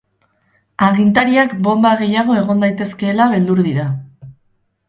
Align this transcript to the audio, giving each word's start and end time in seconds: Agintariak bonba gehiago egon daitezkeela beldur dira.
Agintariak 0.85 1.53
bonba 1.69 1.93
gehiago 2.01 2.39
egon 2.39 2.65
daitezkeela 2.67 3.29
beldur 3.35 3.63
dira. 3.71 3.87